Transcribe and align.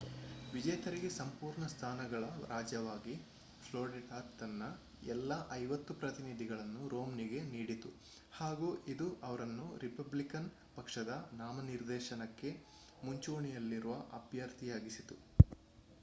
ವಿಜೇತರಿಗೆ 0.53 1.09
ಸಂಪೂರ್ಣ 1.15 1.63
ಸ್ಥಾನಗಳ 1.67 2.21
ರಾಜ್ಯವಾಗಿ 2.47 3.13
ಫ್ಲೋರಿಡಾ 3.61 4.19
ತನ್ನ 4.39 4.69
ಎಲ್ಲಾ 5.07 5.37
ಐವತ್ತು 5.55 5.93
ಪ್ರತಿನಿಧಿಗಳನ್ನು 5.99 6.81
ರೊಮ್ನಿಗೆ 6.89 7.41
ನೀಡಿತು 7.51 7.91
ಹಾಗು 8.31 8.69
ಇದು 8.87 9.09
ಅವರನ್ನು 9.23 9.67
ರಿಪಬ್ಲಿಕನ್ 9.79 10.49
ಪಕ್ಷದ 10.75 11.11
ನಾಮನಿರ್ದೇಶನಕ್ಕೆ 11.39 12.51
ಮುಂಚೂಣಿಯಲ್ಲಿರುವ 13.03 13.93
ಅಭ್ಯರ್ಥಿಯಾಗಿಸಿತು 14.19 15.17